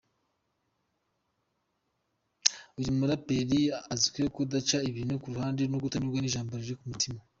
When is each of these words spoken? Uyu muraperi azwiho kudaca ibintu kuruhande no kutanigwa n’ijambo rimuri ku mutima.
Uyu 2.79 2.97
muraperi 2.97 3.59
azwiho 3.93 4.29
kudaca 4.35 4.77
ibintu 4.89 5.21
kuruhande 5.23 5.61
no 5.65 5.77
kutanigwa 5.83 6.19
n’ijambo 6.21 6.51
rimuri 6.53 6.77
ku 6.79 6.85
mutima. 6.93 7.19